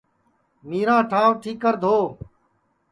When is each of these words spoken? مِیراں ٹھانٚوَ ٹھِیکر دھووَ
مِیراں 0.67 1.01
ٹھانٚوَ 1.09 1.37
ٹھِیکر 1.41 1.73
دھووَ 1.81 2.03